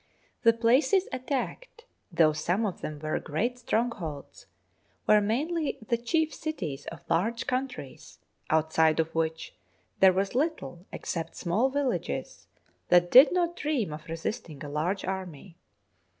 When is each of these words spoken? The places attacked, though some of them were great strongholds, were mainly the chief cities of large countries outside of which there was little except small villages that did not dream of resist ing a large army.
The 0.41 0.51
places 0.53 1.07
attacked, 1.13 1.85
though 2.11 2.33
some 2.33 2.65
of 2.65 2.81
them 2.81 2.97
were 2.97 3.19
great 3.19 3.59
strongholds, 3.59 4.47
were 5.05 5.21
mainly 5.21 5.77
the 5.89 5.95
chief 5.95 6.33
cities 6.33 6.87
of 6.87 7.07
large 7.07 7.45
countries 7.45 8.17
outside 8.49 8.99
of 8.99 9.13
which 9.13 9.53
there 9.99 10.11
was 10.11 10.33
little 10.33 10.87
except 10.91 11.35
small 11.35 11.69
villages 11.69 12.47
that 12.89 13.11
did 13.11 13.31
not 13.31 13.55
dream 13.55 13.93
of 13.93 14.07
resist 14.09 14.49
ing 14.49 14.63
a 14.65 14.69
large 14.69 15.05
army. 15.05 15.55